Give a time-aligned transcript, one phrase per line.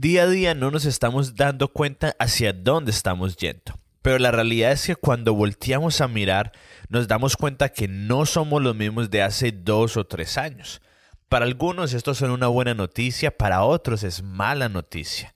[0.00, 3.78] Día a día no nos estamos dando cuenta hacia dónde estamos yendo.
[4.00, 6.52] Pero la realidad es que cuando volteamos a mirar,
[6.88, 10.80] nos damos cuenta que no somos los mismos de hace dos o tres años.
[11.28, 15.34] Para algunos esto es una buena noticia, para otros es mala noticia.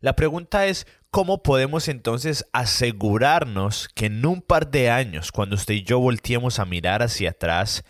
[0.00, 5.74] La pregunta es, ¿cómo podemos entonces asegurarnos que en un par de años, cuando usted
[5.74, 7.84] y yo volteemos a mirar hacia atrás,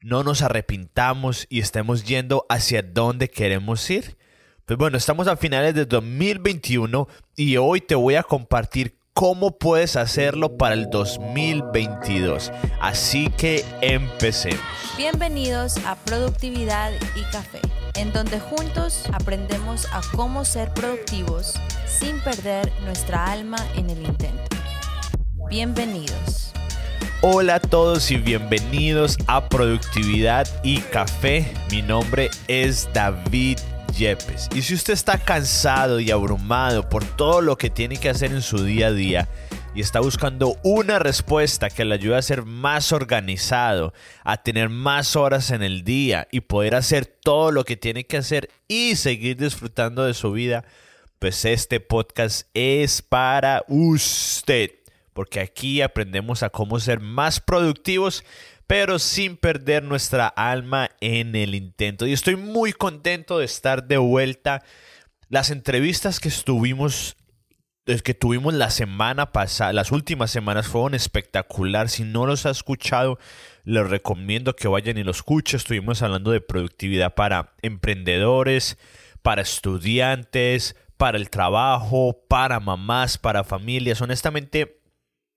[0.00, 4.16] no nos arrepintamos y estemos yendo hacia dónde queremos ir?
[4.66, 7.06] Pues bueno, estamos a finales de 2021
[7.36, 12.50] y hoy te voy a compartir cómo puedes hacerlo para el 2022.
[12.80, 14.64] Así que empecemos.
[14.96, 17.60] Bienvenidos a Productividad y Café,
[17.96, 24.56] en donde juntos aprendemos a cómo ser productivos sin perder nuestra alma en el intento.
[25.50, 26.54] Bienvenidos.
[27.20, 31.52] Hola a todos y bienvenidos a Productividad y Café.
[31.70, 33.58] Mi nombre es David
[34.52, 38.42] Y si usted está cansado y abrumado por todo lo que tiene que hacer en
[38.42, 39.28] su día a día
[39.72, 43.92] y está buscando una respuesta que le ayude a ser más organizado,
[44.24, 48.16] a tener más horas en el día y poder hacer todo lo que tiene que
[48.16, 50.64] hacer y seguir disfrutando de su vida,
[51.20, 54.72] pues este podcast es para usted.
[55.12, 58.24] Porque aquí aprendemos a cómo ser más productivos
[58.66, 62.06] pero sin perder nuestra alma en el intento.
[62.06, 64.62] Y estoy muy contento de estar de vuelta.
[65.28, 67.16] Las entrevistas que estuvimos
[68.02, 71.90] que tuvimos la semana pasada, las últimas semanas fueron espectacular.
[71.90, 73.18] Si no los ha escuchado,
[73.64, 75.58] les recomiendo que vayan y los escuchen.
[75.58, 78.78] Estuvimos hablando de productividad para emprendedores,
[79.20, 84.00] para estudiantes, para el trabajo, para mamás, para familias.
[84.00, 84.80] Honestamente,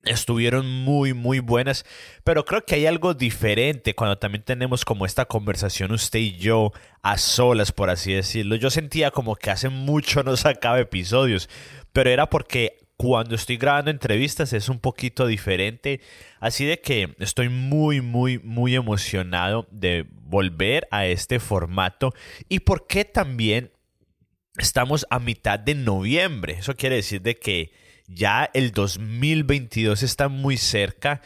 [0.10, 1.86] estuvieron muy muy buenas,
[2.24, 6.72] pero creo que hay algo diferente cuando también tenemos como esta conversación usted y yo
[7.02, 8.56] a solas, por así decirlo.
[8.56, 11.50] Yo sentía como que hace mucho no sacaba episodios,
[11.94, 16.02] pero era porque cuando estoy grabando entrevistas es un poquito diferente,
[16.40, 22.14] así de que estoy muy muy muy emocionado de volver a este formato
[22.50, 23.72] y porque también
[24.58, 26.54] estamos a mitad de noviembre.
[26.60, 27.72] Eso quiere decir de que
[28.08, 31.22] ya el 2022 está muy cerca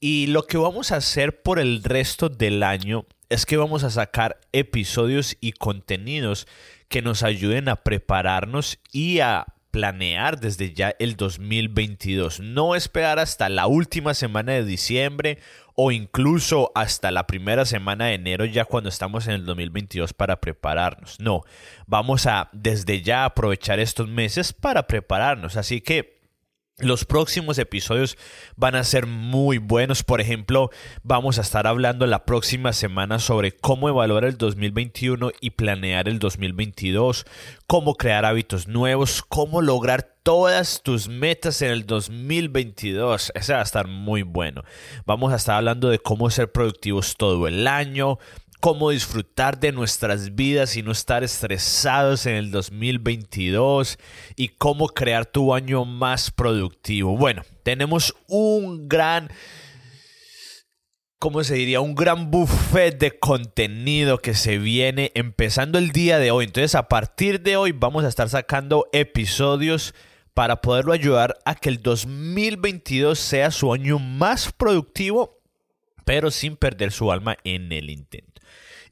[0.00, 3.90] y lo que vamos a hacer por el resto del año es que vamos a
[3.90, 6.46] sacar episodios y contenidos
[6.88, 12.40] que nos ayuden a prepararnos y a planear desde ya el 2022.
[12.40, 15.38] No esperar hasta la última semana de diciembre
[15.74, 20.40] o incluso hasta la primera semana de enero ya cuando estamos en el 2022 para
[20.40, 21.18] prepararnos.
[21.18, 21.42] No,
[21.86, 25.56] vamos a desde ya aprovechar estos meses para prepararnos.
[25.56, 26.11] Así que
[26.82, 28.18] los próximos episodios
[28.56, 30.02] van a ser muy buenos.
[30.02, 30.70] Por ejemplo,
[31.02, 36.18] vamos a estar hablando la próxima semana sobre cómo evaluar el 2021 y planear el
[36.18, 37.24] 2022,
[37.66, 43.32] cómo crear hábitos nuevos, cómo lograr todas tus metas en el 2022.
[43.34, 44.62] Ese va a estar muy bueno.
[45.06, 48.18] Vamos a estar hablando de cómo ser productivos todo el año,
[48.62, 53.98] cómo disfrutar de nuestras vidas y no estar estresados en el 2022
[54.36, 57.16] y cómo crear tu año más productivo.
[57.16, 59.30] Bueno, tenemos un gran...
[61.18, 61.80] ¿cómo se diría?
[61.80, 66.44] Un gran buffet de contenido que se viene empezando el día de hoy.
[66.44, 69.92] Entonces, a partir de hoy vamos a estar sacando episodios
[70.34, 75.40] para poderlo ayudar a que el 2022 sea su año más productivo,
[76.04, 78.31] pero sin perder su alma en el intento.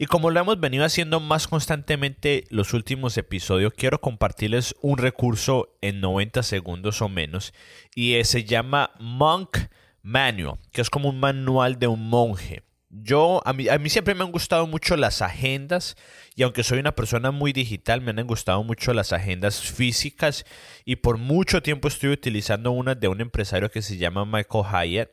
[0.00, 5.77] Y como lo hemos venido haciendo más constantemente los últimos episodios, quiero compartirles un recurso
[5.83, 7.53] en 90 segundos o menos
[7.94, 9.59] y se llama Monk
[10.00, 12.62] Manual, que es como un manual de un monje.
[12.88, 15.97] Yo, a mí, a mí siempre me han gustado mucho las agendas
[16.34, 20.47] y aunque soy una persona muy digital, me han gustado mucho las agendas físicas
[20.87, 25.11] y por mucho tiempo estuve utilizando una de un empresario que se llama Michael Hyatt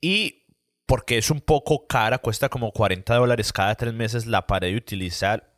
[0.00, 0.43] y
[0.86, 4.76] porque es un poco cara, cuesta como 40 dólares cada tres meses, la paré de
[4.76, 5.54] utilizar.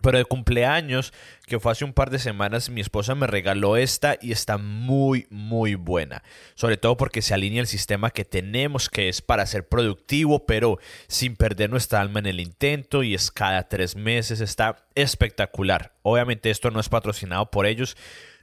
[0.00, 1.12] Pero de cumpleaños,
[1.46, 5.26] que fue hace un par de semanas, mi esposa me regaló esta y está muy,
[5.28, 6.22] muy buena.
[6.54, 10.78] Sobre todo porque se alinea el sistema que tenemos, que es para ser productivo, pero
[11.08, 14.40] sin perder nuestra alma en el intento y es cada tres meses.
[14.40, 15.92] Está espectacular.
[16.00, 17.94] Obviamente esto no es patrocinado por ellos.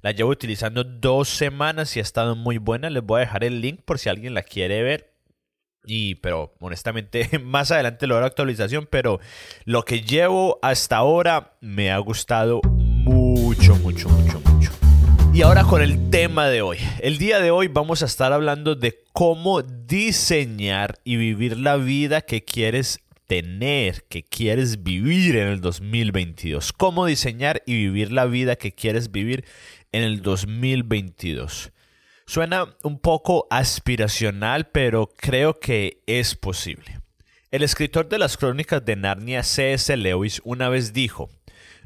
[0.02, 2.92] La llevo utilizando dos semanas y ha estado muy buena.
[2.92, 5.19] Les voy a dejar el link por si alguien la quiere ver.
[5.86, 9.20] Y, pero honestamente, más adelante lo haré actualización, pero
[9.66, 14.72] lo que llevo hasta ahora me ha gustado mucho, mucho, mucho, mucho.
[15.34, 16.78] Y ahora con el tema de hoy.
[17.00, 22.22] El día de hoy vamos a estar hablando de cómo diseñar y vivir la vida
[22.22, 23.00] que quieres
[23.30, 26.74] tener que quieres vivir en el 2022.
[26.74, 29.46] Cómo diseñar y vivir la vida que quieres vivir
[29.92, 31.72] en el 2022.
[32.30, 37.02] Suena un poco aspiracional, pero creo que es posible.
[37.50, 39.98] El escritor de las crónicas de Narnia, C.S.
[39.98, 41.32] Lewis, una vez dijo,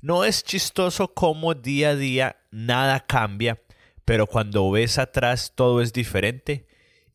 [0.02, 3.62] no es chistoso cómo día a día nada cambia,
[4.04, 6.68] pero cuando ves atrás todo es diferente.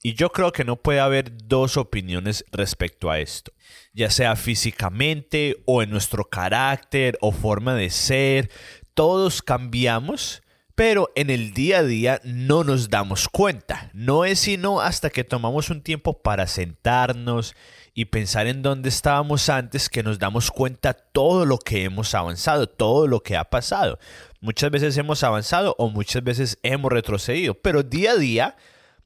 [0.02, 3.52] Y yo creo que no puede haber dos opiniones respecto a esto,
[3.92, 8.50] ya sea físicamente o en nuestro carácter o forma de ser,
[8.94, 10.40] todos cambiamos,
[10.78, 13.90] pero en el día a día no nos damos cuenta.
[13.94, 17.56] No es sino hasta que tomamos un tiempo para sentarnos
[17.94, 22.68] y pensar en dónde estábamos antes que nos damos cuenta todo lo que hemos avanzado,
[22.68, 23.98] todo lo que ha pasado.
[24.40, 28.56] Muchas veces hemos avanzado o muchas veces hemos retrocedido, pero día a día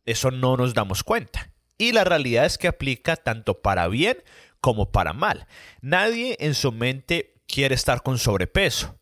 [0.04, 1.54] eso no nos damos cuenta.
[1.78, 4.18] Y la realidad es que aplica tanto para bien
[4.60, 5.46] como para mal.
[5.80, 8.98] Nadie en su mente quiere estar con sobrepeso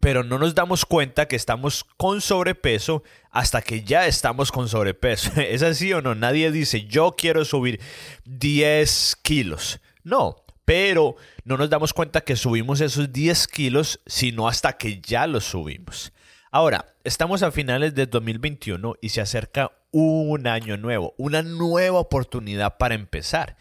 [0.00, 5.30] pero no nos damos cuenta que estamos con sobrepeso hasta que ya estamos con sobrepeso.
[5.40, 6.14] ¿Es así o no?
[6.14, 7.80] Nadie dice, yo quiero subir
[8.24, 9.80] 10 kilos.
[10.02, 15.26] No, pero no nos damos cuenta que subimos esos 10 kilos, sino hasta que ya
[15.26, 16.12] los subimos.
[16.50, 22.78] Ahora, estamos a finales de 2021 y se acerca un año nuevo, una nueva oportunidad
[22.78, 23.56] para empezar.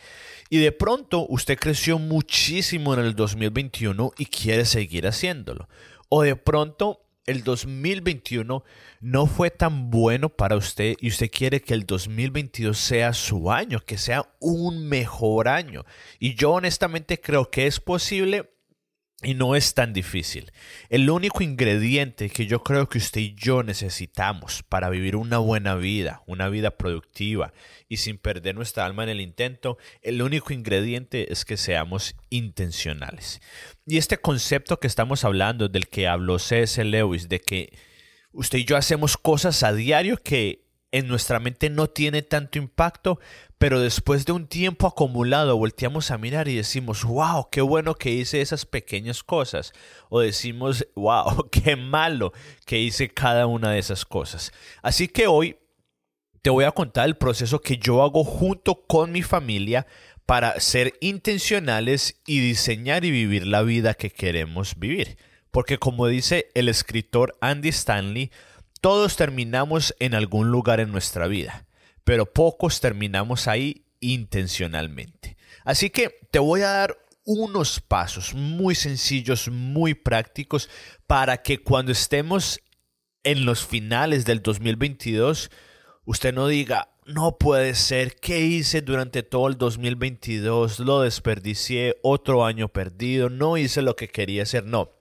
[0.50, 5.68] Y de pronto usted creció muchísimo en el 2021 y quiere seguir haciéndolo.
[6.10, 8.64] O de pronto el 2021
[9.02, 13.80] no fue tan bueno para usted y usted quiere que el 2022 sea su año,
[13.86, 15.86] que sea un mejor año.
[16.18, 18.50] Y yo honestamente creo que es posible
[19.22, 20.52] y no es tan difícil.
[20.90, 25.76] El único ingrediente que yo creo que usted y yo necesitamos para vivir una buena
[25.76, 27.52] vida, una vida productiva
[27.90, 33.42] y sin perder nuestra alma en el intento, el único ingrediente es que seamos intencionales.
[33.86, 36.82] Y este concepto que estamos hablando, del que habló C.S.
[36.86, 37.74] Lewis, de que
[38.32, 43.20] usted y yo hacemos cosas a diario que en nuestra mente no tiene tanto impacto,
[43.58, 48.12] pero después de un tiempo acumulado volteamos a mirar y decimos, wow, qué bueno que
[48.12, 49.74] hice esas pequeñas cosas.
[50.10, 52.34] O decimos, wow, qué malo
[52.66, 54.52] que hice cada una de esas cosas.
[54.82, 55.58] Así que hoy
[56.42, 59.86] te voy a contar el proceso que yo hago junto con mi familia
[60.26, 65.18] para ser intencionales y diseñar y vivir la vida que queremos vivir.
[65.52, 68.32] Porque como dice el escritor Andy Stanley,
[68.82, 71.66] todos terminamos en algún lugar en nuestra vida,
[72.04, 75.38] pero pocos terminamos ahí intencionalmente.
[75.66, 80.70] Así que te voy a dar unos pasos muy sencillos, muy prácticos,
[81.06, 82.60] para que cuando estemos
[83.24, 85.52] en los finales del 2022,
[86.06, 90.80] usted no diga, no puede ser, ¿qué hice durante todo el 2022?
[90.80, 94.92] Lo desperdicié, otro año perdido, no hice lo que quería hacer, no.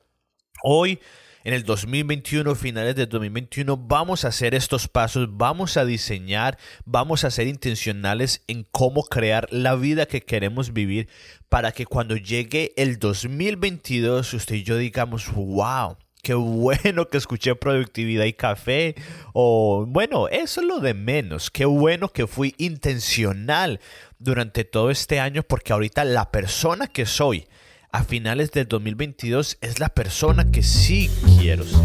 [0.63, 1.01] Hoy
[1.44, 7.25] en el 2021, finales de 2021, vamos a hacer estos pasos, vamos a diseñar, vamos
[7.25, 11.08] a ser intencionales en cómo crear la vida que queremos vivir
[11.49, 15.96] para que cuando llegue el 2022 usted y yo digamos, wow.
[16.20, 18.96] Qué bueno que escuché productividad y café.
[19.32, 21.50] O bueno, eso es lo de menos.
[21.50, 23.81] Qué bueno que fui intencional
[24.19, 27.46] durante todo este año porque ahorita la persona que soy,
[27.90, 31.81] a finales del 2022 es la persona que sí quiero ser.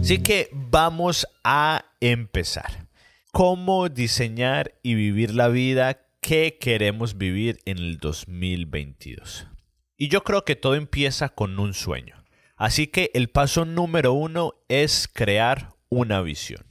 [0.00, 2.88] Así que vamos a empezar.
[3.32, 9.46] ¿Cómo diseñar y vivir la vida que queremos vivir en el 2022?
[9.96, 12.24] Y yo creo que todo empieza con un sueño.
[12.56, 16.67] Así que el paso número uno es crear una visión.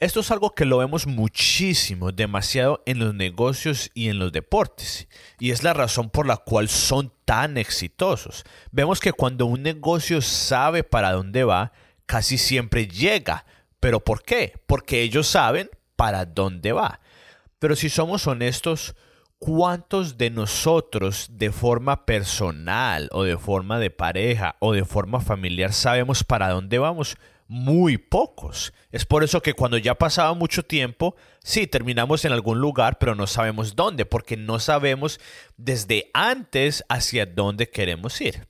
[0.00, 5.08] Esto es algo que lo vemos muchísimo, demasiado en los negocios y en los deportes,
[5.40, 8.44] y es la razón por la cual son tan exitosos.
[8.70, 11.72] Vemos que cuando un negocio sabe para dónde va,
[12.06, 13.44] casi siempre llega.
[13.80, 14.60] ¿Pero por qué?
[14.66, 17.00] Porque ellos saben para dónde va.
[17.58, 18.94] Pero si somos honestos,
[19.40, 25.72] ¿cuántos de nosotros de forma personal o de forma de pareja o de forma familiar
[25.72, 27.16] sabemos para dónde vamos?
[27.48, 28.72] Muy pocos.
[28.92, 33.14] Es por eso que cuando ya pasaba mucho tiempo, sí, terminamos en algún lugar, pero
[33.14, 35.18] no sabemos dónde, porque no sabemos
[35.56, 38.46] desde antes hacia dónde queremos ir.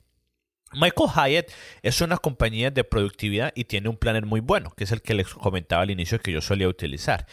[0.73, 1.51] Michael Hyatt
[1.81, 5.15] es una compañía de productividad y tiene un planner muy bueno, que es el que
[5.15, 7.25] les comentaba al inicio que yo solía utilizar.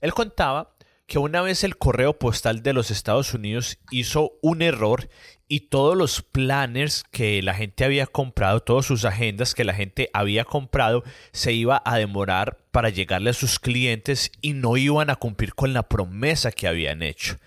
[0.00, 0.74] Él contaba
[1.06, 5.08] que una vez el correo postal de los Estados Unidos hizo un error
[5.48, 10.10] y todos los planners que la gente había comprado, todas sus agendas que la gente
[10.12, 11.02] había comprado,
[11.32, 15.72] se iba a demorar para llegarle a sus clientes y no iban a cumplir con
[15.72, 17.38] la promesa que habían hecho.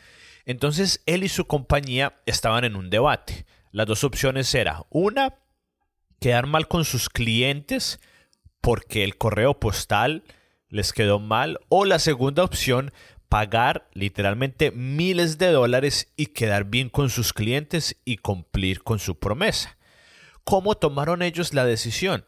[0.46, 3.46] Entonces él y su compañía estaban en un debate.
[3.72, 5.36] Las dos opciones eran, una,
[6.20, 8.00] quedar mal con sus clientes
[8.62, 10.24] porque el correo postal
[10.70, 12.94] les quedó mal, o la segunda opción,
[13.32, 19.20] pagar literalmente miles de dólares y quedar bien con sus clientes y cumplir con su
[19.20, 19.78] promesa.
[20.44, 22.26] ¿Cómo tomaron ellos la decisión?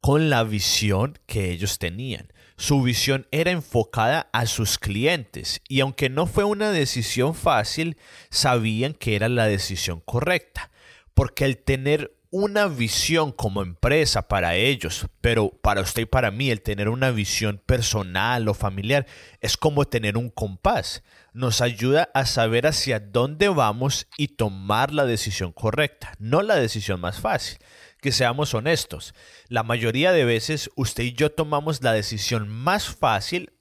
[0.00, 2.32] Con la visión que ellos tenían.
[2.56, 7.96] Su visión era enfocada a sus clientes y aunque no fue una decisión fácil,
[8.28, 10.72] sabían que era la decisión correcta.
[11.14, 16.50] Porque el tener una visión como empresa para ellos, pero para usted y para mí
[16.50, 19.06] el tener una visión personal o familiar
[19.42, 21.02] es como tener un compás.
[21.34, 27.00] Nos ayuda a saber hacia dónde vamos y tomar la decisión correcta, no la decisión
[27.00, 27.58] más fácil.
[28.00, 29.14] Que seamos honestos,
[29.48, 33.52] la mayoría de veces usted y yo tomamos la decisión más fácil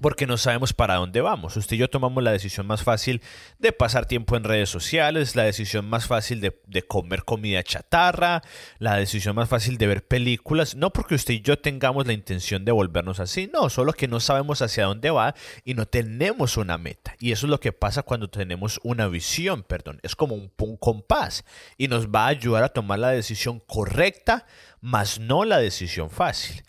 [0.00, 1.56] porque no sabemos para dónde vamos.
[1.56, 3.22] Usted y yo tomamos la decisión más fácil
[3.58, 6.52] de pasar tiempo en redes sociales, la decisión más fácil de,
[6.86, 8.42] comer comida chatarra,
[8.78, 12.64] la decisión más fácil de ver películas, no porque usted y yo tengamos la intención
[12.64, 15.34] de volvernos así, no, solo que no sabemos hacia dónde va
[15.64, 17.14] y no tenemos una meta.
[17.18, 20.76] Y eso es lo que pasa cuando tenemos una visión, perdón, es como un, un
[20.76, 21.44] compás
[21.78, 24.46] y nos va a ayudar a tomar la decisión correcta,
[24.80, 26.62] más no la decisión fácil.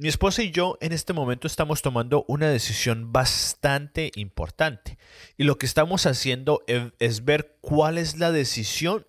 [0.00, 4.96] Mi esposa y yo en este momento estamos tomando una decisión bastante importante
[5.36, 6.64] y lo que estamos haciendo
[6.98, 9.06] es ver cuál es la decisión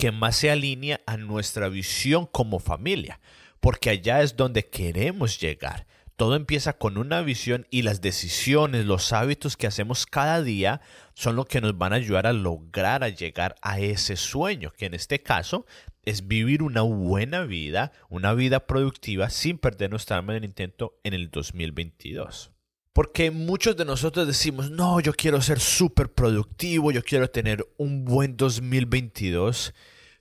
[0.00, 3.20] que más se alinea a nuestra visión como familia,
[3.60, 5.86] porque allá es donde queremos llegar.
[6.16, 10.80] Todo empieza con una visión y las decisiones, los hábitos que hacemos cada día
[11.14, 14.86] son lo que nos van a ayudar a lograr a llegar a ese sueño, que
[14.86, 15.66] en este caso
[16.04, 20.98] es vivir una buena vida, una vida productiva sin perder nuestra alma en el intento
[21.04, 22.52] en el 2022.
[22.92, 28.04] Porque muchos de nosotros decimos, no, yo quiero ser súper productivo, yo quiero tener un
[28.04, 29.74] buen 2022,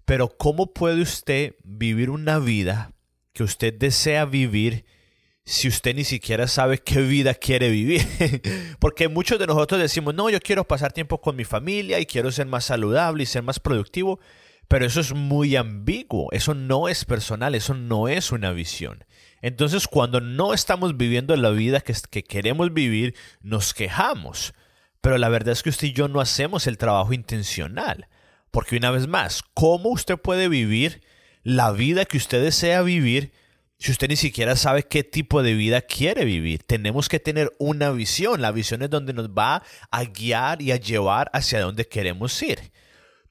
[0.06, 2.94] pero ¿cómo puede usted vivir una vida
[3.34, 4.86] que usted desea vivir
[5.50, 8.06] si usted ni siquiera sabe qué vida quiere vivir.
[8.80, 12.32] Porque muchos de nosotros decimos, no, yo quiero pasar tiempo con mi familia y quiero
[12.32, 14.20] ser más saludable y ser más productivo,
[14.70, 19.04] pero eso es muy ambiguo, eso no es personal, eso no es una visión.
[19.42, 24.54] Entonces cuando no estamos viviendo la vida que, que queremos vivir, nos quejamos.
[25.02, 28.08] Pero la verdad es que usted y yo no hacemos el trabajo intencional.
[28.52, 31.02] Porque una vez más, ¿cómo usted puede vivir
[31.44, 33.32] la vida que usted desea vivir
[33.80, 36.64] si usted ni siquiera sabe qué tipo de vida quiere vivir.
[36.64, 38.42] Tenemos que tener una visión.
[38.42, 42.60] La visión es donde nos va a guiar y a llevar hacia donde queremos ir.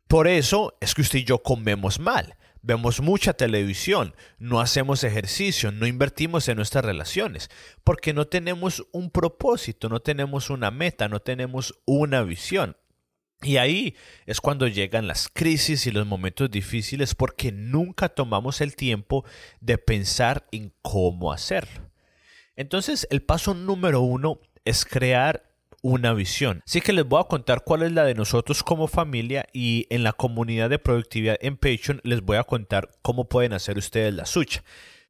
[0.08, 2.36] Por eso es que usted y yo comemos mal.
[2.62, 7.50] Vemos mucha televisión, no hacemos ejercicio, no invertimos en nuestras relaciones,
[7.84, 12.76] porque no tenemos un propósito, no tenemos una meta, no tenemos una visión.
[13.42, 13.94] Y ahí
[14.26, 19.24] es cuando llegan las crisis y los momentos difíciles porque nunca tomamos el tiempo
[19.60, 21.88] de pensar en cómo hacerlo.
[22.56, 25.47] Entonces el paso número uno es crear
[25.82, 26.62] una visión.
[26.66, 30.02] Así que les voy a contar cuál es la de nosotros como familia y en
[30.02, 34.26] la comunidad de productividad en Patreon les voy a contar cómo pueden hacer ustedes la
[34.26, 34.62] suya.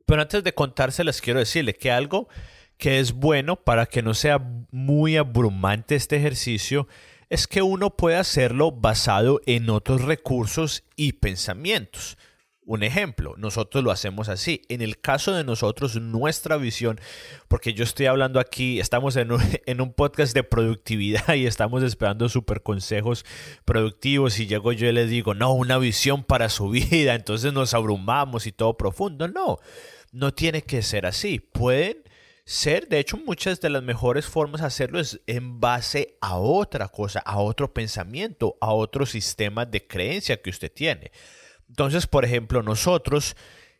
[0.06, 2.28] Pero antes de contárselas quiero decirle que algo
[2.76, 4.38] que es bueno para que no sea
[4.70, 6.86] muy abrumante este ejercicio
[7.28, 12.16] es que uno puede hacerlo basado en otros recursos y pensamientos.
[12.68, 14.60] Un ejemplo, nosotros lo hacemos así.
[14.68, 17.00] En el caso de nosotros, nuestra visión,
[17.48, 22.62] porque yo estoy hablando aquí, estamos en un, podcast de productividad y estamos esperando super
[22.62, 23.24] consejos
[23.64, 27.72] productivos y llego yo y les digo, no, una visión para su vida, entonces nos
[27.72, 29.28] abrumamos y todo profundo.
[29.28, 29.56] No,
[30.12, 31.40] no tiene que ser así.
[31.40, 32.02] Pueden
[32.44, 36.88] ser, de hecho, muchas de las mejores formas de hacerlo es en base a otra
[36.88, 41.12] cosa, a otro pensamiento, a otro sistema de creencia que usted tiene.
[41.68, 43.36] Entonces, por ejemplo, nosotros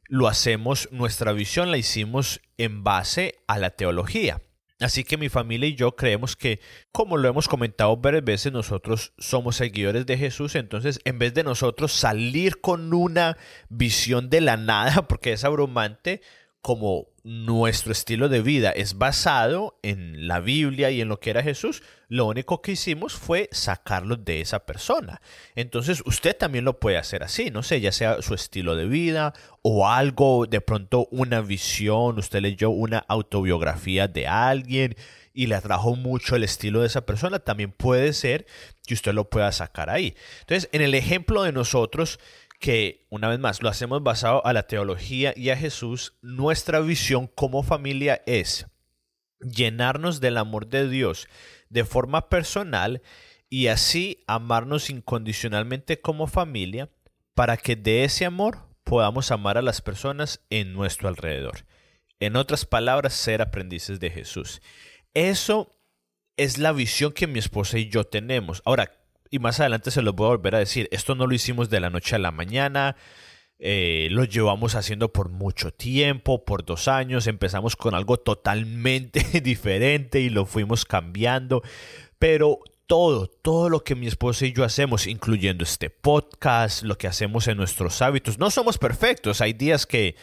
[0.09, 4.41] lo hacemos, nuestra visión la hicimos en base a la teología.
[4.81, 6.61] Así que mi familia y yo creemos que,
[6.93, 10.55] como lo hemos comentado varias veces, nosotros somos seguidores de Jesús.
[10.55, 13.37] Entonces, en vez de nosotros salir con una
[13.69, 16.23] visión de la nada, porque es abrumante,
[16.63, 21.43] como nuestro estilo de vida es basado en la Biblia y en lo que era
[21.43, 25.21] Jesús, lo único que hicimos fue sacarlo de esa persona.
[25.55, 29.35] Entonces usted también lo puede hacer así, no sé, ya sea su estilo de vida
[29.63, 34.97] o algo, de pronto una visión, usted leyó una autobiografía de alguien
[35.35, 38.47] y le atrajo mucho el estilo de esa persona, también puede ser
[38.87, 40.17] que usted lo pueda sacar ahí.
[40.41, 42.19] Entonces, en el ejemplo de nosotros,
[42.59, 47.27] que, una vez más, lo hacemos basado a la teología y a Jesús, nuestra visión
[47.27, 48.67] como familia es
[49.41, 51.29] llenarnos del amor de Dios
[51.69, 53.03] de forma personal
[53.49, 56.91] y así amarnos incondicionalmente como familia
[57.35, 61.67] para que de ese amor podamos amar a las personas en nuestro alrededor.
[62.21, 64.61] En otras palabras, ser aprendices de Jesús.
[65.15, 65.79] Eso
[66.37, 68.63] es la visión que mi esposa y yo tenemos.
[68.65, 68.91] Ahora,
[69.31, 71.81] y más adelante se lo voy a volver a decir, esto no lo hicimos de
[71.81, 72.97] la noche a la mañana,
[73.59, 80.21] eh, lo llevamos haciendo por mucho tiempo, por dos años, empezamos con algo totalmente diferente
[80.21, 81.63] y lo fuimos cambiando,
[82.19, 87.07] pero todo, todo lo que mi esposa y yo hacemos, incluyendo este podcast, lo que
[87.07, 90.17] hacemos en nuestros hábitos, no somos perfectos, hay días que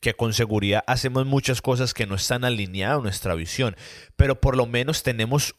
[0.00, 3.76] que con seguridad hacemos muchas cosas que no están alineadas a nuestra visión,
[4.16, 5.54] pero por lo menos tenemos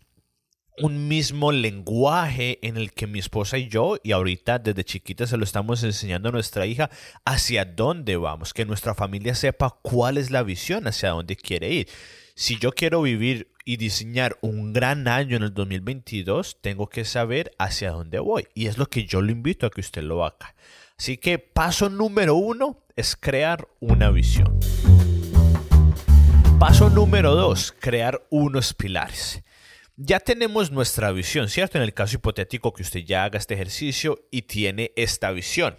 [0.81, 5.37] un mismo lenguaje en el que mi esposa y yo, y ahorita desde chiquita se
[5.37, 6.89] lo estamos enseñando a nuestra hija,
[7.23, 11.87] hacia dónde vamos, que nuestra familia sepa cuál es la visión, hacia dónde quiere ir.
[12.33, 17.51] Si yo quiero vivir y diseñar un gran año en el 2022, tengo que saber
[17.59, 18.47] hacia dónde voy.
[18.55, 20.55] Y es lo que yo lo invito a que usted lo haga.
[20.97, 24.59] Así que paso número uno es crear una visión.
[26.59, 29.43] Paso número dos, crear unos pilares
[29.95, 31.77] ya tenemos nuestra visión, ¿cierto?
[31.77, 35.77] En el caso hipotético que usted ya haga este ejercicio y tiene esta visión.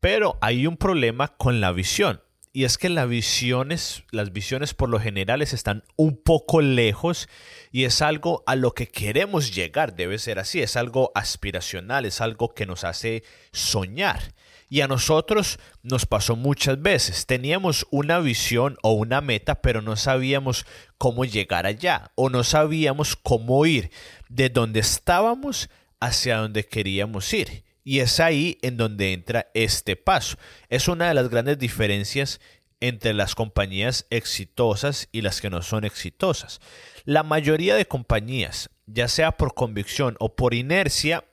[0.00, 2.22] Pero hay un problema con la visión.
[2.52, 7.28] Y es que las visiones, las visiones por lo general están un poco lejos
[7.70, 12.20] y es algo a lo que queremos llegar, debe ser así, es algo aspiracional, es
[12.20, 14.34] algo que nos hace soñar.
[14.68, 17.26] Y a nosotros nos pasó muchas veces.
[17.26, 20.66] Teníamos una visión o una meta, pero no sabíamos
[20.98, 23.90] cómo llegar allá o no sabíamos cómo ir
[24.28, 27.64] de donde estábamos hacia donde queríamos ir.
[27.84, 30.36] Y es ahí en donde entra este paso.
[30.68, 32.40] Es una de las grandes diferencias
[32.80, 36.60] entre las compañías exitosas y las que no son exitosas.
[37.04, 41.24] La mayoría de compañías, ya sea por convicción o por inercia,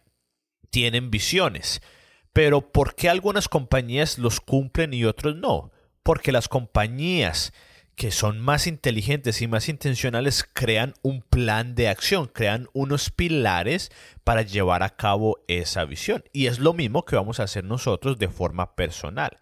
[0.70, 1.82] tienen visiones.
[2.34, 5.72] Pero ¿por qué algunas compañías los cumplen y otros no?
[6.04, 7.54] Porque las compañías
[7.98, 13.92] que son más inteligentes y más intencionales crean un plan de acción, crean unos pilares
[14.24, 16.24] para llevar a cabo esa visión.
[16.32, 19.38] Y es lo mismo que vamos a hacer nosotros de forma personal.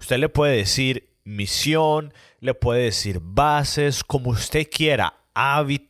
[0.00, 5.12] Usted le puede decir misión, le puede decir bases, como usted quiera.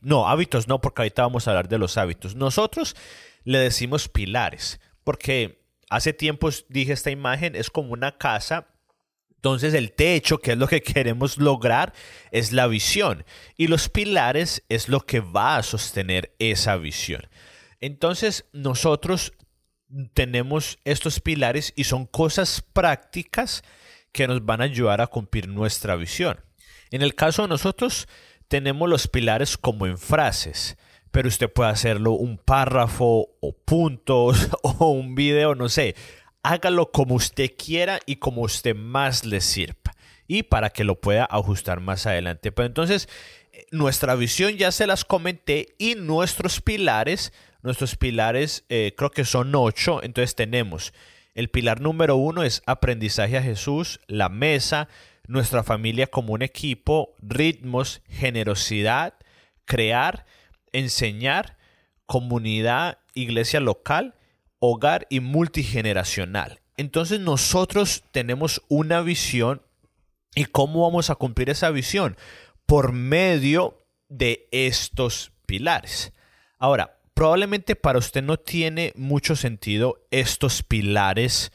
[0.01, 2.35] no, hábitos no, porque ahorita vamos a hablar de los hábitos.
[2.35, 2.97] Nosotros
[3.45, 8.67] le decimos pilares, porque hace tiempos dije esta imagen, es como una casa.
[9.39, 11.93] Entonces el techo, que es lo que queremos lograr,
[12.31, 13.23] es la visión.
[13.55, 17.27] Y los pilares es lo que va a sostener esa visión.
[17.79, 19.31] Entonces nosotros
[20.13, 23.63] tenemos estos pilares y son cosas prácticas
[24.11, 26.41] que nos van a ayudar a cumplir nuestra visión.
[26.91, 28.09] En el caso de nosotros
[28.49, 30.77] tenemos los pilares como en frases
[31.11, 35.95] pero usted puede hacerlo un párrafo o puntos o un video, no sé.
[36.43, 39.95] Hágalo como usted quiera y como usted más le sirva.
[40.27, 42.51] Y para que lo pueda ajustar más adelante.
[42.51, 43.09] Pero entonces,
[43.51, 49.25] eh, nuestra visión ya se las comenté y nuestros pilares, nuestros pilares eh, creo que
[49.25, 50.03] son ocho.
[50.03, 50.93] Entonces tenemos
[51.35, 54.89] el pilar número uno es aprendizaje a Jesús, la mesa,
[55.27, 59.13] nuestra familia como un equipo, ritmos, generosidad,
[59.65, 60.25] crear
[60.73, 61.57] enseñar,
[62.05, 64.15] comunidad, iglesia local,
[64.59, 66.61] hogar y multigeneracional.
[66.77, 69.61] Entonces nosotros tenemos una visión
[70.35, 72.15] y cómo vamos a cumplir esa visión
[72.65, 76.13] por medio de estos pilares.
[76.57, 81.51] Ahora, probablemente para usted no tiene mucho sentido estos pilares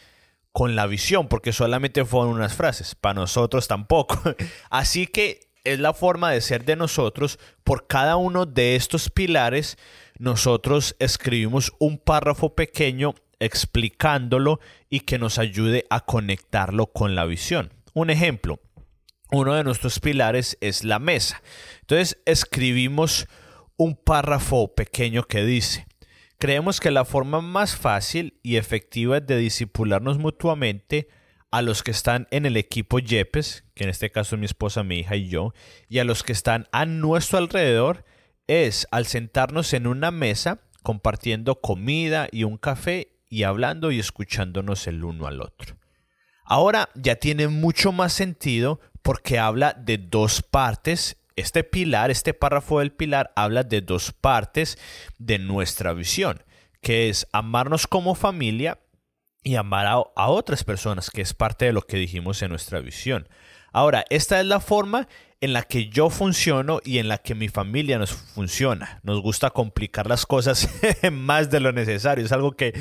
[0.52, 2.94] con la visión, porque solamente fueron unas frases.
[2.94, 4.20] Para nosotros tampoco.
[4.70, 7.38] Así que es la forma de ser de nosotros.
[7.64, 9.78] Por cada uno de estos pilares,
[10.18, 17.72] nosotros escribimos un párrafo pequeño explicándolo y que nos ayude a conectarlo con la visión.
[17.92, 18.60] Un ejemplo,
[19.30, 21.42] uno de nuestros pilares es la mesa.
[21.80, 23.26] Entonces escribimos
[23.76, 25.86] un párrafo pequeño que dice,
[26.38, 31.08] creemos que la forma más fácil y efectiva de disipularnos mutuamente
[31.50, 34.82] a los que están en el equipo Yepes, que en este caso es mi esposa,
[34.82, 35.54] mi hija y yo,
[35.88, 38.04] y a los que están a nuestro alrededor,
[38.46, 44.86] es al sentarnos en una mesa compartiendo comida y un café y hablando y escuchándonos
[44.86, 45.76] el uno al otro.
[46.44, 51.16] Ahora ya tiene mucho más sentido porque habla de dos partes.
[51.36, 54.78] Este pilar, este párrafo del pilar, habla de dos partes
[55.18, 56.42] de nuestra visión,
[56.80, 58.78] que es amarnos como familia
[59.42, 63.28] y amar a, otras personas, que es parte de lo que dijimos en nuestra visión.
[63.72, 65.08] Ahora, esta es la forma
[65.44, 69.00] en la que yo funciono y en la que mi familia nos funciona.
[69.02, 70.68] Nos gusta complicar las cosas
[71.12, 72.24] más de lo necesario.
[72.24, 72.72] Es algo que,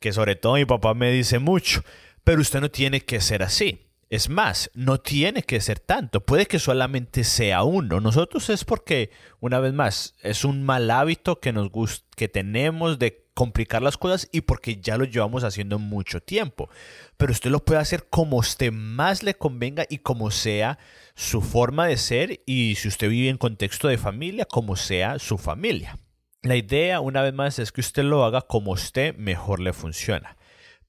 [0.00, 1.82] que sobre todo mi papá me dice mucho.
[2.24, 3.88] Pero usted no tiene que ser así.
[4.10, 8.00] Es más, no tiene que ser tanto, puede que solamente sea uno.
[8.00, 11.70] Nosotros es porque, una vez más, es un mal hábito que nos
[12.16, 16.68] que tenemos de complicar las cosas y porque ya lo llevamos haciendo mucho tiempo.
[17.16, 20.80] Pero usted lo puede hacer como usted más le convenga y como sea
[21.14, 25.38] su forma de ser y si usted vive en contexto de familia, como sea su
[25.38, 25.96] familia.
[26.42, 30.36] La idea, una vez más, es que usted lo haga como usted mejor le funciona.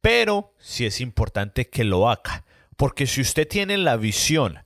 [0.02, 2.46] Pero sí es importante que lo haga
[2.78, 4.64] porque si usted tiene la visión,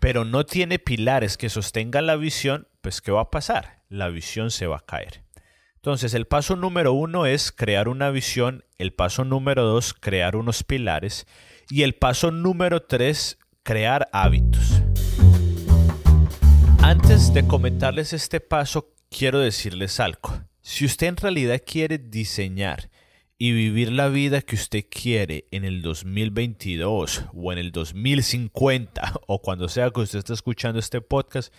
[0.00, 3.78] pero no tiene pilares que sostengan la visión, pues ¿qué va a pasar?
[3.88, 5.22] La visión se va a caer.
[5.84, 10.62] Entonces, el paso número uno es crear una visión, el paso número dos, crear unos
[10.62, 11.26] pilares
[11.68, 14.80] y el paso número tres, crear hábitos.
[16.82, 20.44] Antes de comentarles este paso, quiero decirles algo.
[20.60, 22.88] Si usted en realidad quiere diseñar
[23.36, 29.42] y vivir la vida que usted quiere en el 2022 o en el 2050 o
[29.42, 31.52] cuando sea que usted esté escuchando este podcast,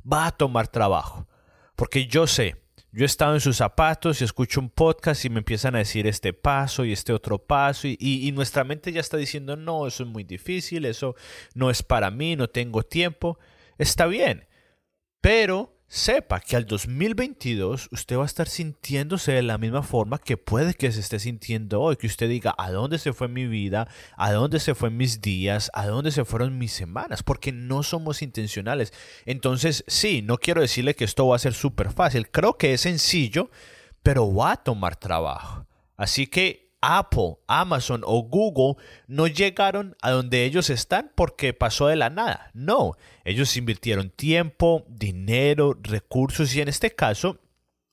[0.00, 1.28] va a tomar trabajo.
[1.76, 2.56] Porque yo sé,
[2.92, 6.06] yo he estado en sus zapatos y escucho un podcast y me empiezan a decir
[6.06, 10.04] este paso y este otro paso y, y, nuestra mente ya está diciendo, no, eso
[10.04, 11.14] es muy difícil, eso
[11.54, 13.38] no es para mí, no tengo tiempo.
[13.76, 14.48] Está bien,
[15.20, 20.36] pero sepa que al 2022 usted va a estar sintiéndose de la misma forma que
[20.36, 23.88] puede que se esté sintiendo hoy, que usted diga, ¿a dónde se fue mi vida?
[24.16, 25.70] ¿A dónde se fueron mis días?
[25.72, 27.22] ¿A dónde se fueron mis semanas?
[27.22, 28.92] Porque no somos intencionales.
[29.24, 32.30] Entonces, sí, no quiero decirle que esto va a ser súper fácil.
[32.30, 33.50] Creo que es sencillo,
[34.02, 35.66] pero va a tomar trabajo.
[35.96, 41.96] Así que Apple, Amazon o Google no llegaron a donde ellos están porque pasó de
[41.96, 42.50] la nada.
[42.54, 47.40] No, ellos invirtieron tiempo, dinero, recursos y en este caso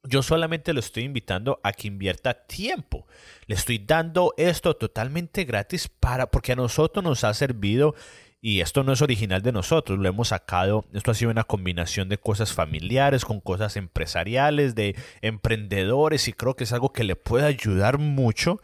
[0.08, 3.08] yo solamente lo estoy invitando a que invierta tiempo.
[3.48, 7.96] Le estoy dando esto totalmente gratis para porque a nosotros nos ha servido
[8.46, 12.10] y esto no es original de nosotros, lo hemos sacado, esto ha sido una combinación
[12.10, 17.16] de cosas familiares con cosas empresariales, de emprendedores y creo que es algo que le
[17.16, 18.62] puede ayudar mucho,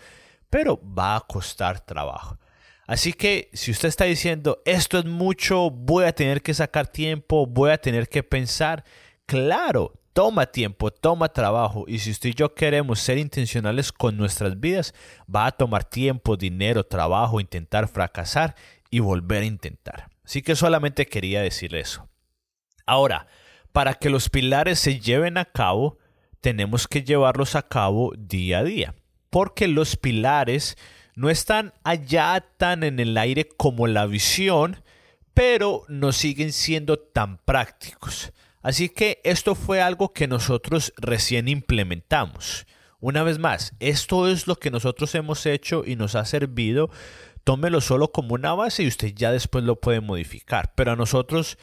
[0.52, 2.38] pero va a costar trabajo.
[2.86, 7.48] Así que si usted está diciendo, esto es mucho, voy a tener que sacar tiempo,
[7.48, 8.84] voy a tener que pensar,
[9.26, 14.60] claro, toma tiempo, toma trabajo y si usted y yo queremos ser intencionales con nuestras
[14.60, 14.94] vidas,
[15.34, 18.56] va a tomar tiempo, dinero, trabajo, intentar fracasar
[18.92, 20.10] y volver a intentar.
[20.24, 22.08] Así que solamente quería decir eso.
[22.86, 23.28] Ahora,
[23.72, 25.98] para que los pilares se lleven a cabo,
[26.42, 28.96] tenemos que llevarlos a cabo día a día,
[29.30, 30.78] porque los pilares
[31.16, 34.84] no están allá tan en el aire como la visión,
[35.34, 38.34] pero no siguen siendo tan prácticos.
[38.62, 42.68] Así que esto fue algo que nosotros recién implementamos.
[43.00, 46.92] Una vez más, esto es lo que nosotros hemos hecho y nos ha servido
[47.44, 50.74] tómelo solo como una base y usted ya después lo puede modificar.
[50.76, 51.58] Pero a nosotros,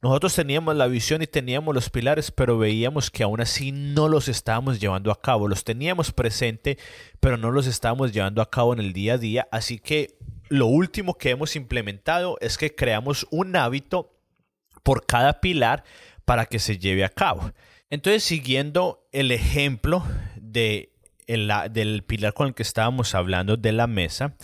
[0.00, 4.28] nosotros teníamos la visión y teníamos los pilares, pero veíamos que aún así no los
[4.28, 5.48] estábamos llevando a cabo.
[5.48, 6.78] Los teníamos presente,
[7.20, 9.48] pero no los estábamos llevando a cabo en el día a día.
[9.50, 10.18] Así que
[10.48, 14.12] lo último que hemos implementado es que creamos un hábito
[14.82, 15.84] por cada pilar
[16.24, 17.52] para que se lleve a cabo.
[17.90, 20.04] Entonces, siguiendo el ejemplo
[20.36, 20.92] de
[21.26, 24.34] del pilar con el que estábamos hablando de la mesa,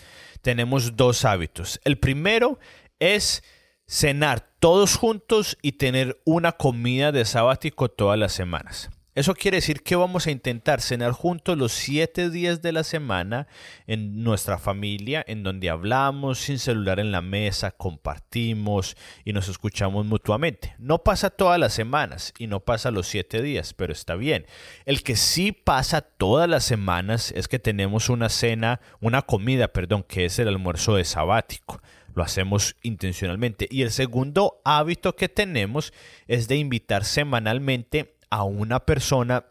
[0.42, 1.81] tenemos dos hábitos.
[1.85, 2.59] El primero
[2.98, 3.42] es
[3.87, 8.90] cenar todos juntos y tener una comida de sabático todas las semanas.
[9.18, 13.48] Eso quiere decir que vamos a intentar cenar juntos los siete días de la semana
[13.88, 20.07] en nuestra familia, en donde hablamos sin celular en la mesa, compartimos y nos escuchamos
[20.07, 20.76] mutuamente.
[20.78, 24.46] No pasa todas las semanas y no pasa los siete días, pero está bien.
[24.85, 30.04] El que sí pasa todas las semanas es que tenemos una cena, una comida, perdón,
[30.04, 31.83] que es el almuerzo de sabático
[32.14, 33.68] lo hacemos intencionalmente.
[33.70, 35.92] Y el segundo hábito que tenemos
[36.26, 39.44] es de invitar semanalmente a una persona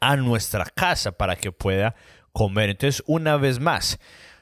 [0.00, 1.94] a nuestra casa para que pueda
[2.32, 2.70] comer.
[2.70, 3.98] Entonces, una vez más,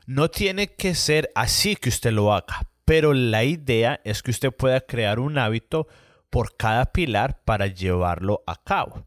[0.07, 4.51] no tiene que ser así que usted lo haga, pero la idea es que usted
[4.51, 5.87] pueda crear un hábito
[6.31, 9.07] por cada pilar para llevarlo a cabo.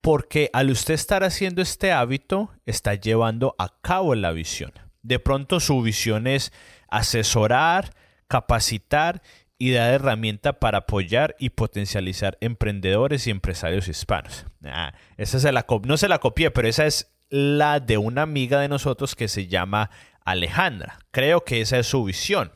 [0.00, 4.72] Porque al usted estar haciendo este hábito, está llevando a cabo la visión.
[5.02, 6.52] De pronto su visión es
[6.88, 7.94] asesorar,
[8.26, 9.22] capacitar
[9.62, 14.44] y da herramienta para apoyar y potencializar emprendedores y empresarios hispanos.
[14.64, 18.58] Ah, esa se la, no se la copié, pero esa es la de una amiga
[18.58, 19.88] de nosotros que se llama
[20.24, 20.98] Alejandra.
[21.12, 22.50] Creo que esa es su visión,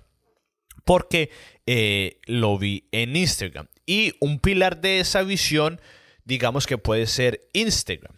[0.84, 1.30] porque
[1.64, 3.68] eh, lo vi en Instagram.
[3.86, 5.80] Y un pilar de esa visión,
[6.24, 8.16] digamos que puede ser Instagram.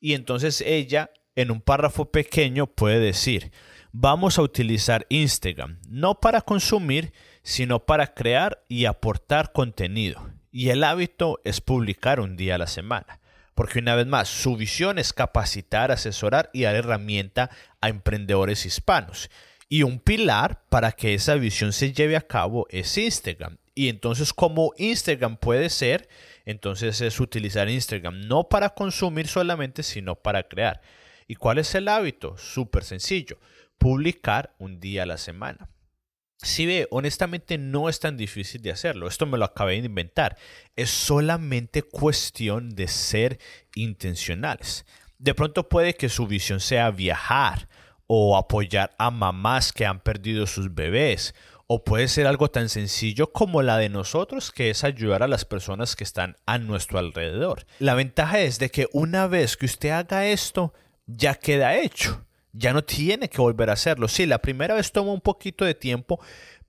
[0.00, 3.52] Y entonces ella, en un párrafo pequeño, puede decir,
[3.92, 10.30] vamos a utilizar Instagram, no para consumir, sino para crear y aportar contenido.
[10.50, 13.20] Y el hábito es publicar un día a la semana.
[13.54, 17.50] Porque una vez más, su visión es capacitar, asesorar y dar herramienta
[17.80, 19.30] a emprendedores hispanos.
[19.68, 23.58] Y un pilar para que esa visión se lleve a cabo es Instagram.
[23.74, 26.08] Y entonces como Instagram puede ser,
[26.44, 30.82] entonces es utilizar Instagram no para consumir solamente, sino para crear.
[31.26, 32.36] ¿Y cuál es el hábito?
[32.36, 33.38] Súper sencillo.
[33.78, 35.70] Publicar un día a la semana.
[36.42, 39.06] Si ve, honestamente no es tan difícil de hacerlo.
[39.06, 40.36] Esto me lo acabé de inventar.
[40.74, 43.38] Es solamente cuestión de ser
[43.76, 44.84] intencionales.
[45.18, 47.68] De pronto puede que su visión sea viajar
[48.08, 51.34] o apoyar a mamás que han perdido sus bebés,
[51.68, 55.44] o puede ser algo tan sencillo como la de nosotros, que es ayudar a las
[55.44, 57.64] personas que están a nuestro alrededor.
[57.78, 60.74] La ventaja es de que una vez que usted haga esto,
[61.06, 62.26] ya queda hecho.
[62.52, 64.08] Ya no tiene que volver a hacerlo.
[64.08, 66.20] Sí, la primera vez toma un poquito de tiempo,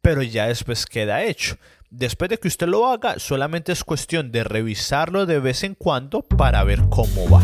[0.02, 1.58] pero ya después queda hecho.
[1.90, 6.22] Después de que usted lo haga, solamente es cuestión de revisarlo de vez en cuando
[6.22, 7.44] para ver cómo va.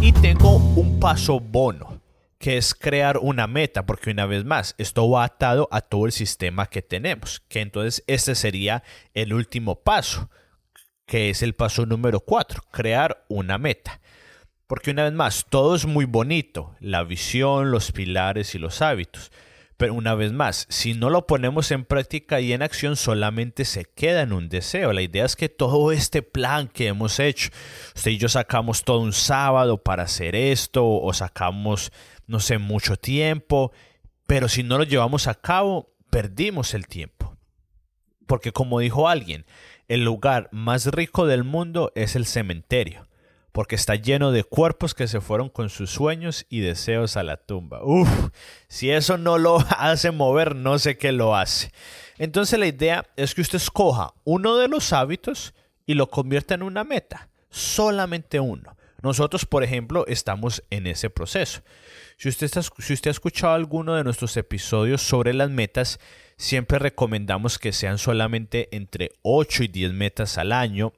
[0.00, 2.02] Y tengo un paso bono
[2.42, 6.12] que es crear una meta, porque una vez más, esto va atado a todo el
[6.12, 8.82] sistema que tenemos, que entonces este sería
[9.14, 10.28] el último paso,
[11.06, 14.00] que es el paso número 4, crear una meta.
[14.72, 19.30] Porque una vez más, todo es muy bonito, la visión, los pilares y los hábitos.
[19.76, 23.84] Pero una vez más, si no lo ponemos en práctica y en acción, solamente se
[23.84, 24.94] queda en un deseo.
[24.94, 27.50] La idea es que todo este plan que hemos hecho,
[27.94, 31.92] usted y yo sacamos todo un sábado para hacer esto, o sacamos
[32.26, 33.72] no sé, mucho tiempo,
[34.26, 37.36] pero si no lo llevamos a cabo, perdimos el tiempo.
[38.26, 39.44] Porque como dijo alguien,
[39.88, 43.06] el lugar más rico del mundo es el cementerio,
[43.52, 47.36] porque está lleno de cuerpos que se fueron con sus sueños y deseos a la
[47.36, 47.84] tumba.
[47.84, 48.08] Uf,
[48.68, 51.70] si eso no lo hace mover, no sé qué lo hace.
[52.18, 55.54] Entonces la idea es que usted escoja uno de los hábitos
[55.86, 58.76] y lo convierta en una meta, solamente uno.
[59.02, 61.62] Nosotros, por ejemplo, estamos en ese proceso.
[62.16, 65.98] Si usted, si usted ha escuchado alguno de nuestros episodios sobre las metas,
[66.36, 70.92] siempre recomendamos que sean solamente entre 8 y 10 metas al año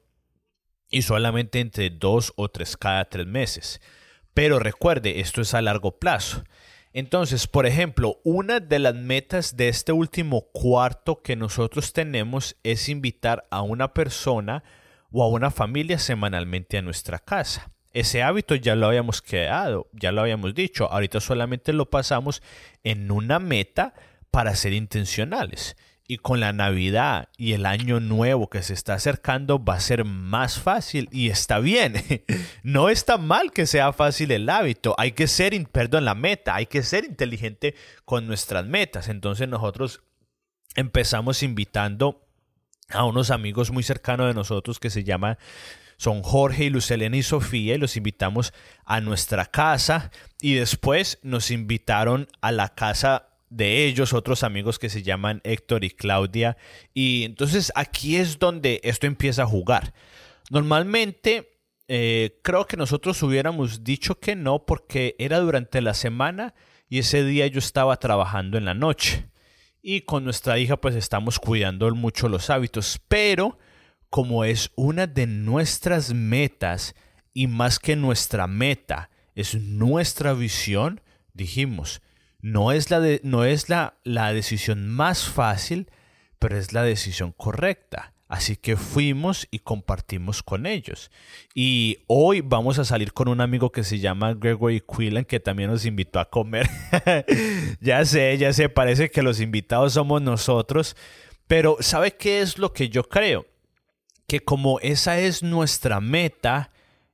[0.95, 3.81] y solamente entre 2 o 3 cada 3 meses.
[4.33, 6.45] Pero recuerde, esto es a largo plazo.
[6.93, 12.87] Entonces, por ejemplo, una de las metas de este último cuarto que nosotros tenemos es
[12.87, 14.63] invitar a una persona
[15.11, 17.73] o a una familia semanalmente a nuestra casa.
[17.91, 22.41] Ese hábito ya lo habíamos creado, ya lo habíamos dicho, ahorita solamente lo pasamos
[22.85, 23.95] en una meta
[24.31, 25.75] para ser intencionales.
[26.07, 30.05] Y con la Navidad y el año nuevo que se está acercando va a ser
[30.05, 31.95] más fácil y está bien.
[32.63, 34.95] No está mal que sea fácil el hábito.
[34.97, 36.55] Hay que ser, perdón, la meta.
[36.55, 39.07] Hay que ser inteligente con nuestras metas.
[39.07, 40.01] Entonces nosotros
[40.75, 42.27] empezamos invitando
[42.89, 45.37] a unos amigos muy cercanos de nosotros que se llaman
[45.97, 48.53] son Jorge y Lucelena y Sofía y los invitamos
[48.85, 54.89] a nuestra casa y después nos invitaron a la casa de ellos, otros amigos que
[54.89, 56.57] se llaman Héctor y Claudia.
[56.93, 59.93] Y entonces aquí es donde esto empieza a jugar.
[60.49, 66.53] Normalmente eh, creo que nosotros hubiéramos dicho que no porque era durante la semana
[66.89, 69.29] y ese día yo estaba trabajando en la noche.
[69.81, 72.99] Y con nuestra hija pues estamos cuidando mucho los hábitos.
[73.07, 73.59] Pero
[74.09, 76.95] como es una de nuestras metas
[77.33, 81.01] y más que nuestra meta, es nuestra visión,
[81.33, 82.01] dijimos,
[82.45, 85.89] no es la, no es la, la decisión más fácil,
[86.37, 88.13] pero es la decisión correcta.
[88.27, 91.09] Así que fuimos y compartimos con ellos.
[91.53, 95.71] Y hoy vamos a salir con un amigo que se llama Gregory Quillen, que también
[95.71, 96.69] nos invitó a comer.
[97.81, 100.95] ya sé, ya sé, parece que los invitados somos nosotros.
[101.47, 103.45] Pero ¿sabe qué es lo que yo creo?
[104.27, 106.71] que como esa es nuestra meta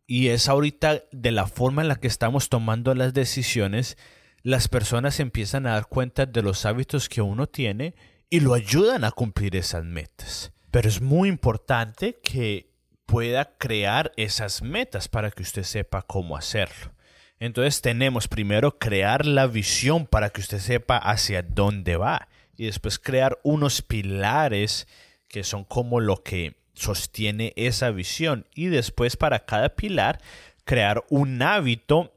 [0.08, 3.98] y es ahorita de la forma en la que estamos tomando las decisiones,
[4.43, 7.93] las personas empiezan a dar cuenta de los hábitos que uno tiene
[8.30, 10.51] y lo ayudan a cumplir esas metas.
[10.71, 12.71] Pero es muy importante que
[13.06, 16.93] pueda crear esas metas para que usted sepa cómo hacerlo.
[17.39, 22.99] Entonces tenemos primero crear la visión para que usted sepa hacia dónde va y después
[22.99, 24.88] crear unos pilares
[25.27, 30.21] que son como lo que sostiene esa visión y después para cada pilar
[30.63, 32.13] crear un hábito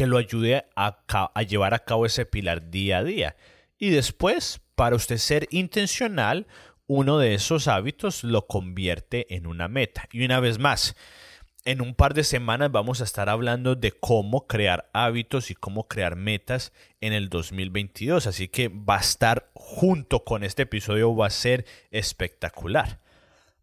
[0.00, 1.02] que lo ayude a,
[1.34, 3.36] a, llevar a cabo ese pilar día a día.
[3.76, 6.46] Y después, para usted ser intencional,
[6.86, 10.08] uno de esos hábitos lo convierte en una meta.
[10.10, 10.96] Y una vez más,
[11.66, 15.86] en un par de semanas vamos a estar hablando de cómo crear hábitos y cómo
[15.86, 18.26] crear metas en el 2022.
[18.26, 23.00] Así que va a estar junto con este episodio, va a ser espectacular.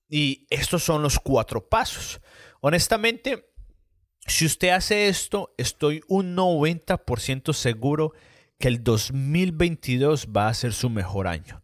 [0.08, 2.22] Y estos son los cuatro pasos.
[2.62, 3.50] Honestamente,
[4.28, 8.14] si usted hace esto, estoy un 90% seguro
[8.60, 11.62] que el 2022 va a ser su mejor año.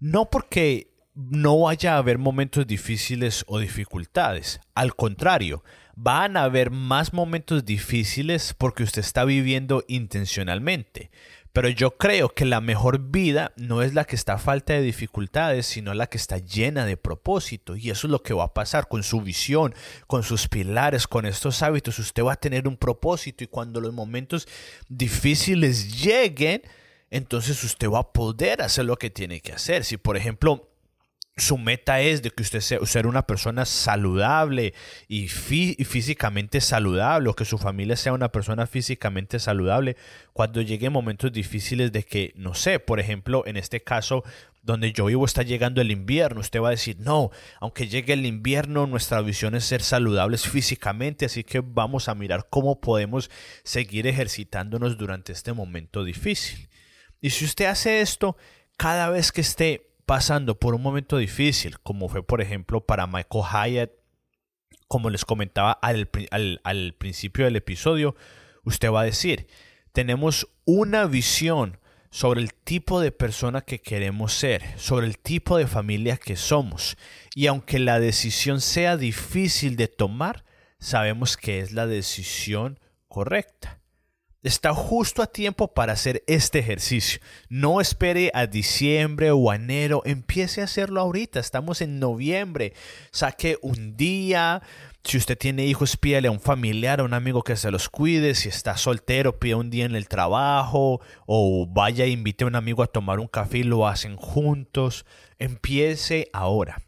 [0.00, 4.60] No porque no vaya a haber momentos difíciles o dificultades.
[4.74, 5.62] Al contrario,
[5.94, 11.10] van a haber más momentos difíciles porque usted está viviendo intencionalmente.
[11.56, 14.82] Pero yo creo que la mejor vida no es la que está a falta de
[14.82, 17.76] dificultades, sino la que está llena de propósito.
[17.76, 19.74] Y eso es lo que va a pasar con su visión,
[20.06, 21.98] con sus pilares, con estos hábitos.
[21.98, 24.46] Usted va a tener un propósito y cuando los momentos
[24.90, 26.60] difíciles lleguen,
[27.08, 29.82] entonces usted va a poder hacer lo que tiene que hacer.
[29.84, 30.68] Si por ejemplo
[31.38, 34.72] su meta es de que usted sea, una persona saludable
[35.06, 39.96] y, físicamente saludable, o que su familia sea una persona físicamente saludable,
[40.32, 44.24] cuando lleguen momentos difíciles de que, no sé, por ejemplo, en este caso
[44.62, 48.26] donde yo vivo está llegando el invierno, usted va a decir, no, aunque llegue el
[48.26, 53.30] invierno, nuestra visión es ser saludables físicamente, así que vamos a mirar cómo podemos
[53.62, 56.68] seguir ejercitándonos durante este momento difícil.
[57.20, 58.36] Y si usted hace esto,
[58.76, 63.44] cada vez que esté pasando por un momento difícil, como fue por ejemplo para Michael
[63.52, 63.90] Hyatt,
[64.88, 68.14] como les comentaba al, al, principio del episodio,
[68.62, 69.48] usted va a decir,
[69.92, 71.78] tenemos una visión
[72.10, 76.96] sobre el tipo de persona que queremos ser, sobre el tipo de familia que somos.
[77.34, 80.44] Y aunque la decisión sea difícil de tomar,
[80.78, 83.80] sabemos que es la decisión correcta.
[84.42, 87.20] Está justo a tiempo para hacer este ejercicio.
[87.48, 90.02] No espere a diciembre o a enero.
[90.04, 91.40] Empiece a hacerlo ahorita.
[91.40, 92.74] Estamos en noviembre.
[93.10, 94.62] Saque un día.
[95.02, 98.34] Si usted tiene hijos, pídale a un familiar, a un amigo que se los cuide.
[98.34, 101.00] Si está soltero, pida un día en el trabajo.
[101.26, 105.06] O vaya e invite a un amigo a tomar un café y lo hacen juntos.
[105.38, 106.82] Empiece ahora.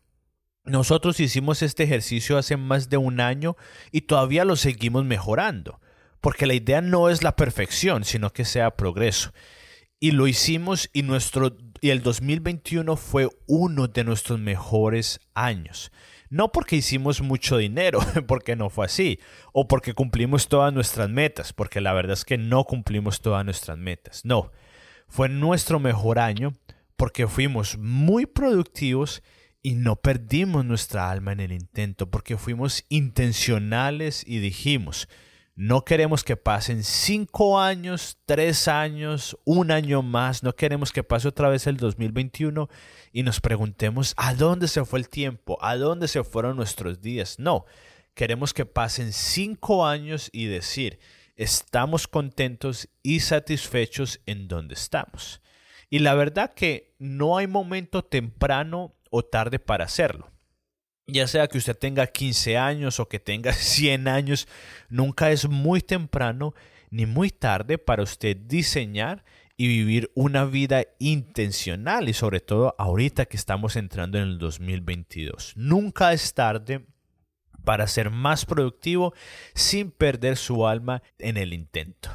[0.65, 3.57] Nosotros hicimos este ejercicio hace más de un año
[3.91, 5.81] y todavía lo seguimos mejorando
[6.21, 9.33] porque la idea no es la perfección, sino que sea progreso.
[10.01, 15.91] Y lo hicimos y, nuestro, y el 2021 fue uno de nuestros mejores años.
[16.31, 19.19] No porque hicimos mucho dinero, porque no fue así,
[19.53, 23.79] o porque cumplimos todas nuestras metas, porque la verdad es que no cumplimos todas nuestras
[23.79, 24.25] metas.
[24.25, 24.53] No,
[25.09, 26.53] fue nuestro mejor año
[26.97, 29.23] porque fuimos muy productivos
[29.63, 35.09] y no perdimos nuestra alma en el intento, porque fuimos intencionales y dijimos,
[35.61, 40.45] no queremos que pasen cinco años, tres años, un año más.
[40.45, 42.69] No queremos que pase otra vez el 2021
[43.13, 47.41] y nos preguntemos a dónde se fue el tiempo, a dónde se fueron nuestros días.
[47.41, 47.65] No,
[48.15, 51.01] queremos que pasen cinco años y decir,
[51.35, 55.43] estamos contentos y satisfechos en donde estamos.
[55.91, 60.31] Y la verdad que no hay momento temprano o tarde para hacerlo
[61.09, 64.47] ya sea que usted tenga 15 años o que tenga 100 años,
[64.89, 66.55] nunca es muy temprano
[66.91, 69.25] ni muy tarde para usted diseñar
[69.57, 75.55] y vivir una vida intencional y sobre todo ahorita que estamos entrando en el 2022.
[75.57, 76.87] Nunca es tarde
[77.65, 79.13] para ser más productivo
[79.55, 82.11] sin perder su alma en el intento.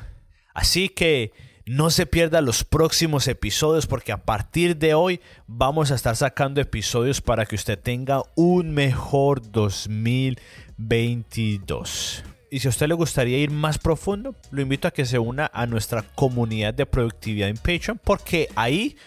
[0.54, 1.34] Así que
[1.66, 6.62] no se pierda los próximos episodios porque a partir de hoy vamos a estar sacando
[6.62, 12.24] episodios para que usted tenga un mejor 2022.
[12.52, 15.50] Y si a usted le gustaría ir más profundo, lo invito a que se una
[15.54, 18.98] a nuestra comunidad de productividad en Patreon porque ahí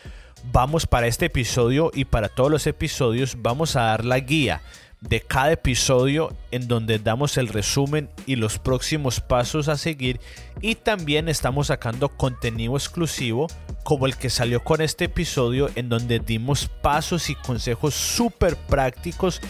[0.50, 4.62] vamos para este episodio y para todos los episodios vamos a dar la guía
[5.00, 10.20] de cada episodio en donde damos el resumen y los próximos pasos a seguir
[10.60, 13.46] y también estamos sacando contenido exclusivo
[13.84, 19.40] como el que salió con este episodio en donde dimos pasos y consejos súper prácticos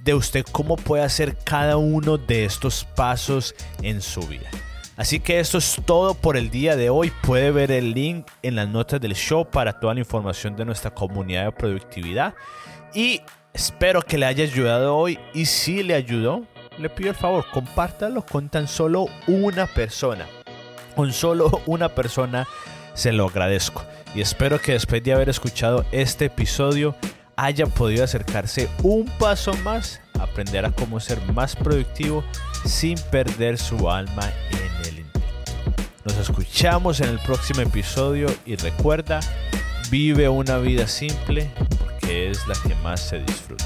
[0.00, 4.50] de usted cómo puede hacer cada uno de estos pasos en su vida.
[4.96, 7.12] Así que esto es todo por el día de hoy.
[7.22, 10.90] Puede ver el link en las notas del show para toda la información de nuestra
[10.90, 12.34] comunidad de productividad.
[12.94, 13.20] Y
[13.56, 16.44] Espero que le haya ayudado hoy y si le ayudó,
[16.76, 20.26] le pido el favor, compártalo con tan solo una persona.
[20.94, 22.46] Con solo una persona
[22.92, 23.82] se lo agradezco.
[24.14, 26.94] Y espero que después de haber escuchado este episodio
[27.36, 32.22] haya podido acercarse un paso más aprender a cómo ser más productivo
[32.66, 35.20] sin perder su alma en el intento.
[36.04, 39.20] Nos escuchamos en el próximo episodio y recuerda,
[39.90, 41.50] vive una vida simple
[42.00, 43.64] que es la que más se disfruta.